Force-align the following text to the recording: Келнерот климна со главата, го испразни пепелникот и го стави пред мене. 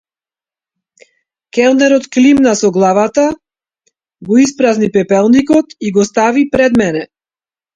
Келнерот 1.57 2.05
климна 2.17 2.53
со 2.63 2.71
главата, 2.79 3.27
го 4.31 4.41
испразни 4.47 4.91
пепелникот 4.97 5.77
и 5.89 5.93
го 5.99 6.07
стави 6.13 6.49
пред 6.57 6.83
мене. 6.83 7.07